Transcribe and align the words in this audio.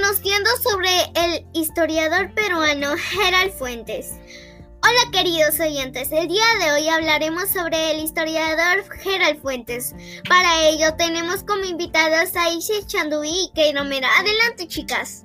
conociendo 0.00 0.48
sobre 0.62 0.90
el 1.14 1.46
historiador 1.52 2.32
peruano 2.34 2.94
Gerald 2.96 3.52
Fuentes. 3.52 4.12
Hola 4.82 5.10
queridos 5.12 5.60
oyentes, 5.60 6.10
el 6.10 6.28
día 6.28 6.44
de 6.58 6.72
hoy 6.72 6.88
hablaremos 6.88 7.50
sobre 7.50 7.90
el 7.90 8.00
historiador 8.00 8.82
Gerald 8.98 9.42
Fuentes. 9.42 9.94
Para 10.26 10.68
ello 10.68 10.94
tenemos 10.96 11.42
como 11.42 11.64
invitados 11.64 12.34
a 12.34 12.50
Isis 12.50 12.86
Chanduí 12.86 13.28
y 13.28 13.50
Keiromera. 13.54 14.08
Adelante 14.18 14.66
chicas. 14.68 15.24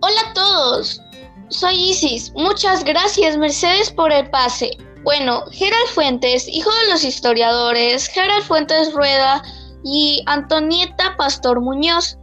Hola 0.00 0.20
a 0.26 0.34
todos, 0.34 1.00
soy 1.48 1.90
Isis. 1.90 2.30
Muchas 2.34 2.84
gracias 2.84 3.38
Mercedes 3.38 3.90
por 3.90 4.12
el 4.12 4.28
pase. 4.30 4.76
Bueno, 5.02 5.44
Gerald 5.50 5.88
Fuentes, 5.94 6.46
hijo 6.46 6.70
de 6.70 6.92
los 6.92 7.04
historiadores 7.04 8.06
Gerald 8.08 8.44
Fuentes 8.44 8.92
Rueda 8.92 9.42
y 9.82 10.22
Antonieta 10.26 11.16
Pastor 11.16 11.60
Muñoz, 11.62 12.18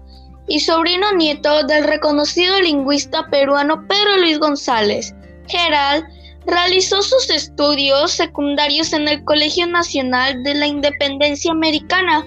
y 0.48 0.60
sobrino 0.60 1.12
nieto 1.14 1.64
del 1.64 1.86
reconocido 1.86 2.60
lingüista 2.62 3.26
peruano 3.30 3.86
Pedro 3.88 4.18
Luis 4.18 4.40
González. 4.40 5.14
Gerald 5.48 6.06
realizó 6.46 7.02
sus 7.02 7.30
estudios 7.30 8.12
secundarios 8.12 8.94
en 8.94 9.08
el 9.08 9.24
Colegio 9.24 9.66
Nacional 9.68 10.44
de 10.44 10.54
la 10.54 10.68
Independencia 10.68 11.52
Americana. 11.52 12.26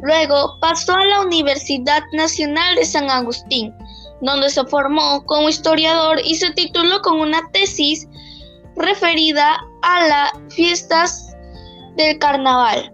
Luego 0.00 0.58
pasó 0.60 0.94
a 0.94 1.04
la 1.04 1.20
Universidad 1.22 2.02
Nacional 2.12 2.76
de 2.76 2.84
San 2.84 3.10
Agustín, 3.10 3.74
donde 4.22 4.48
se 4.48 4.64
formó 4.64 5.24
como 5.26 5.48
historiador 5.48 6.20
y 6.24 6.36
se 6.36 6.50
tituló 6.52 7.00
con 7.02 7.20
una 7.20 7.42
tesis 7.52 8.08
referida 8.76 9.58
a 9.82 10.08
las 10.08 10.54
fiestas 10.54 11.36
del 11.96 12.18
carnaval 12.18 12.92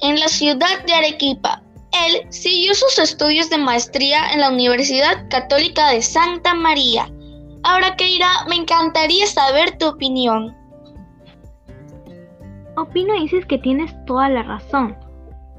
en 0.00 0.18
la 0.18 0.28
ciudad 0.28 0.84
de 0.86 0.94
Arequipa. 0.94 1.63
Él 2.06 2.26
siguió 2.30 2.74
sus 2.74 2.98
estudios 2.98 3.50
de 3.50 3.58
maestría 3.58 4.32
en 4.32 4.40
la 4.40 4.50
Universidad 4.50 5.28
Católica 5.28 5.90
de 5.90 6.02
Santa 6.02 6.54
María. 6.54 7.10
Ahora, 7.62 7.96
Keira, 7.96 8.28
me 8.48 8.56
encantaría 8.56 9.26
saber 9.26 9.78
tu 9.78 9.86
opinión. 9.86 10.56
Opino, 12.76 13.14
dices 13.14 13.46
que 13.46 13.58
tienes 13.58 13.92
toda 14.06 14.28
la 14.28 14.42
razón. 14.42 14.96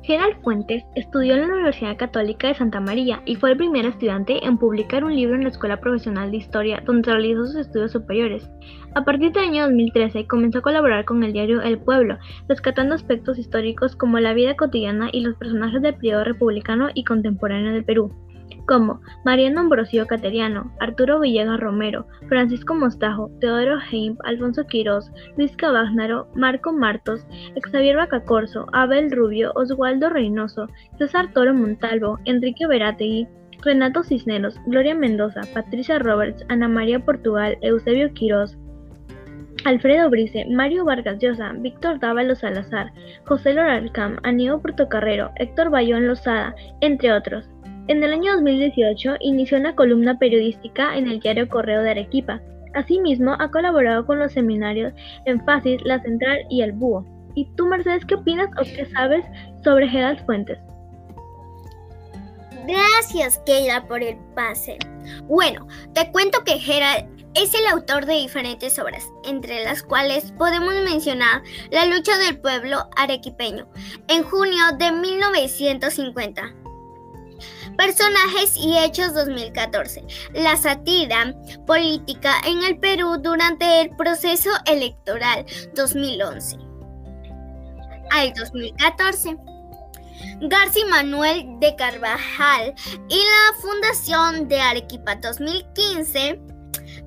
Gerald 0.05 0.39
Fuentes 0.43 0.83
estudió 0.93 1.33
en 1.33 1.47
la 1.47 1.53
Universidad 1.55 1.97
Católica 1.97 2.47
de 2.47 2.53
Santa 2.53 2.79
María 2.79 3.23
y 3.25 3.37
fue 3.37 3.49
el 3.49 3.57
primer 3.57 3.87
estudiante 3.87 4.45
en 4.45 4.59
publicar 4.59 5.03
un 5.03 5.15
libro 5.15 5.33
en 5.33 5.41
la 5.41 5.49
Escuela 5.49 5.79
Profesional 5.79 6.29
de 6.29 6.37
Historia, 6.37 6.83
donde 6.85 7.11
realizó 7.11 7.47
sus 7.47 7.55
estudios 7.55 7.91
superiores. 7.91 8.47
A 8.93 9.03
partir 9.03 9.31
del 9.31 9.45
año 9.45 9.63
2013 9.63 10.27
comenzó 10.27 10.59
a 10.59 10.61
colaborar 10.61 11.05
con 11.05 11.23
el 11.23 11.33
diario 11.33 11.63
El 11.63 11.79
Pueblo, 11.79 12.19
rescatando 12.47 12.93
aspectos 12.93 13.39
históricos 13.39 13.95
como 13.95 14.19
la 14.19 14.35
vida 14.35 14.55
cotidiana 14.55 15.09
y 15.11 15.21
los 15.21 15.37
personajes 15.37 15.81
del 15.81 15.95
periodo 15.95 16.23
republicano 16.23 16.89
y 16.93 17.03
contemporáneo 17.03 17.73
del 17.73 17.83
Perú 17.83 18.13
como 18.67 19.01
Mariano 19.23 19.61
Ambrosio 19.61 20.07
Cateriano, 20.07 20.71
Arturo 20.79 21.19
Villegas 21.19 21.59
Romero, 21.59 22.07
Francisco 22.27 22.73
Mostajo, 22.73 23.29
Teodoro 23.39 23.77
Heimp, 23.91 24.19
Alfonso 24.23 24.65
Quirós, 24.65 25.11
Luis 25.37 25.55
Cabagnaro, 25.55 26.27
Marco 26.35 26.73
Martos, 26.73 27.25
Xavier 27.71 27.97
Bacacorso, 27.97 28.67
Abel 28.73 29.11
Rubio, 29.11 29.51
Oswaldo 29.55 30.09
Reynoso, 30.09 30.67
César 30.97 31.31
Toro 31.33 31.53
Montalvo, 31.53 32.19
Enrique 32.25 32.67
Verategui, 32.67 33.27
Renato 33.63 34.03
Cisneros, 34.03 34.59
Gloria 34.67 34.95
Mendoza, 34.95 35.41
Patricia 35.53 35.99
Roberts, 35.99 36.45
Ana 36.49 36.67
María 36.67 36.99
Portugal, 36.99 37.57
Eusebio 37.61 38.13
Quirós, 38.13 38.57
Alfredo 39.65 40.11
Brice, 40.11 40.45
Mario 40.45 40.85
Vargas 40.85 41.17
Llosa, 41.19 41.51
Víctor 41.57 41.99
Dávalos 41.99 42.39
Salazar, 42.39 42.93
José 43.25 43.53
Loralcam, 43.53 44.17
Aníbal 44.21 44.61
Portocarrero, 44.61 45.31
Héctor 45.37 45.71
Bayón 45.71 46.07
Lozada, 46.07 46.55
entre 46.81 47.11
otros. 47.11 47.49
En 47.87 48.03
el 48.03 48.13
año 48.13 48.33
2018 48.33 49.17
inició 49.19 49.59
una 49.59 49.75
columna 49.75 50.17
periodística 50.17 50.97
en 50.97 51.07
el 51.07 51.19
diario 51.19 51.47
Correo 51.47 51.83
de 51.83 51.91
Arequipa. 51.91 52.41
Asimismo, 52.73 53.35
ha 53.37 53.51
colaborado 53.51 54.07
con 54.07 54.17
los 54.17 54.33
seminarios 54.33 54.91
Enfasis, 55.25 55.79
La 55.85 56.01
Central 56.01 56.39
y 56.49 56.63
El 56.63 56.71
Búho. 56.71 57.05
¿Y 57.35 57.45
tú, 57.55 57.67
Mercedes, 57.67 58.03
qué 58.05 58.15
opinas 58.15 58.49
o 58.59 58.63
qué 58.63 58.87
sabes 58.87 59.23
sobre 59.63 59.87
Gerald 59.87 60.25
Fuentes? 60.25 60.57
Gracias, 62.67 63.39
Keila, 63.45 63.87
por 63.87 64.01
el 64.01 64.17
pase. 64.33 64.79
Bueno, 65.25 65.67
te 65.93 66.11
cuento 66.11 66.43
que 66.43 66.57
Gerald 66.57 67.05
es 67.35 67.53
el 67.53 67.67
autor 67.67 68.07
de 68.07 68.13
diferentes 68.13 68.79
obras, 68.79 69.07
entre 69.25 69.63
las 69.63 69.83
cuales 69.83 70.31
podemos 70.31 70.73
mencionar 70.83 71.43
La 71.69 71.85
lucha 71.85 72.17
del 72.17 72.39
pueblo 72.39 72.89
arequipeño, 72.95 73.67
en 74.07 74.23
junio 74.23 74.63
de 74.79 74.91
1950 74.91 76.64
Personajes 77.77 78.55
y 78.57 78.77
Hechos 78.77 79.13
2014. 79.13 80.03
La 80.33 80.55
sátira 80.55 81.33
política 81.65 82.35
en 82.45 82.63
el 82.63 82.79
Perú 82.79 83.17
durante 83.21 83.81
el 83.81 83.89
proceso 83.95 84.49
electoral 84.65 85.45
2011 85.75 86.57
al 88.11 88.33
2014. 88.33 89.37
García 90.41 90.85
Manuel 90.89 91.59
de 91.59 91.75
Carvajal 91.75 92.73
y 93.09 93.17
la 93.17 93.61
Fundación 93.61 94.47
de 94.47 94.61
Arequipa 94.61 95.15
2015. 95.15 96.39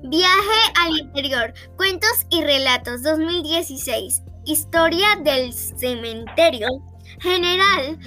Viaje 0.03 0.73
al 0.79 0.97
interior, 0.97 1.53
cuentos 1.77 2.25
y 2.29 2.43
relatos 2.43 3.01
2016. 3.03 4.23
Historia 4.45 5.07
del 5.23 5.51
cementerio 5.53 6.67
general 7.19 7.97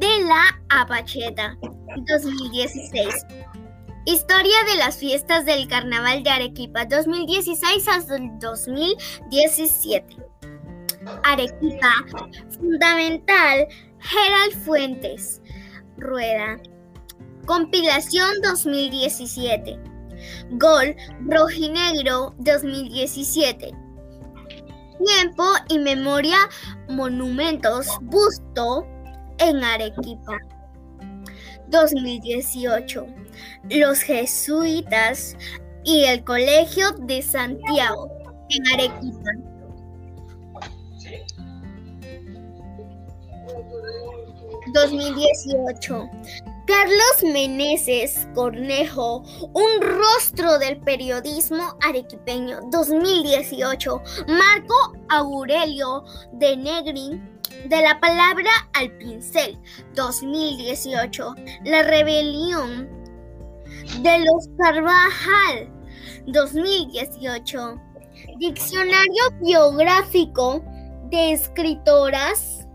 de 0.00 0.24
la 0.24 0.60
Apacheta 0.70 1.56
2016. 1.96 3.26
Historia 4.04 4.56
de 4.70 4.78
las 4.78 4.96
fiestas 4.96 5.44
del 5.44 5.68
Carnaval 5.68 6.22
de 6.22 6.30
Arequipa 6.30 6.86
2016 6.86 7.86
hasta 7.88 8.16
el 8.16 8.38
2017. 8.38 10.16
Arequipa, 11.24 11.92
fundamental, 12.58 13.66
Gerald 13.98 14.64
Fuentes, 14.64 15.42
Rueda. 15.98 16.58
Compilación 17.46 18.30
2017. 18.42 19.78
Gol 20.52 20.96
Rojinegro 21.26 22.34
2017. 22.38 23.72
Tiempo 25.04 25.44
y 25.68 25.78
memoria, 25.78 26.38
monumentos, 26.88 27.86
busto 28.02 28.86
en 29.38 29.62
Arequipa. 29.62 30.38
2018. 31.70 33.06
Los 33.70 34.00
jesuitas 34.00 35.36
y 35.84 36.04
el 36.04 36.24
Colegio 36.24 36.90
de 36.92 37.22
Santiago 37.22 38.10
en 38.50 38.66
Arequipa. 38.74 39.30
...2018... 44.74 46.10
Carlos 46.68 47.32
Meneses 47.32 48.28
Cornejo, 48.34 49.24
un 49.54 49.80
rostro 49.80 50.58
del 50.58 50.78
periodismo 50.78 51.78
arequipeño 51.80 52.60
2018. 52.70 54.02
Marco 54.28 54.92
Aurelio 55.08 56.04
de 56.32 56.58
Negri, 56.58 57.22
de 57.66 57.82
la 57.82 57.98
palabra 58.00 58.50
al 58.74 58.90
pincel 58.98 59.58
2018. 59.94 61.34
La 61.64 61.82
rebelión 61.82 62.88
de 64.02 64.18
los 64.20 64.48
Carvajal 64.58 65.70
2018. 66.26 67.80
Diccionario 68.38 69.22
biográfico 69.40 70.62
de 71.10 71.32
escritoras 71.32 72.66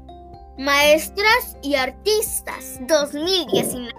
Maestras 0.57 1.57
y 1.61 1.75
Artistas 1.75 2.79
2019. 2.87 3.91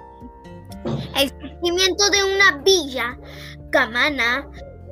El 1.17 1.29
surgimiento 1.31 2.11
de 2.11 2.25
una 2.25 2.63
villa 2.63 3.19
camana 3.71 4.49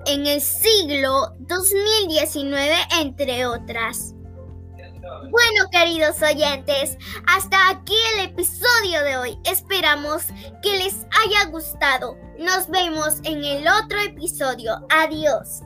en 0.07 0.27
el 0.27 0.41
siglo 0.41 1.35
2019, 1.41 2.75
entre 3.01 3.47
otras. 3.47 4.12
Bueno, 5.03 5.69
queridos 5.73 6.23
oyentes, 6.23 6.97
hasta 7.27 7.71
aquí 7.71 7.97
el 8.15 8.27
episodio 8.27 9.03
de 9.03 9.17
hoy. 9.17 9.39
Esperamos 9.45 10.27
que 10.63 10.79
les 10.79 11.07
haya 11.25 11.51
gustado. 11.51 12.17
Nos 12.39 12.69
vemos 12.69 13.19
en 13.25 13.45
el 13.45 13.67
otro 13.67 14.01
episodio. 14.01 14.75
Adiós. 14.91 15.63